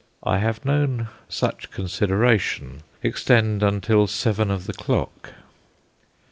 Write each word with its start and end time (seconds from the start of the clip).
I 0.23 0.39
have 0.39 0.65
known 0.65 1.09
such 1.29 1.69
consideration 1.69 2.81
extend 3.03 3.61
until 3.61 4.07
seven 4.07 4.49
of 4.49 4.65
the 4.65 4.73
clock. 4.73 5.33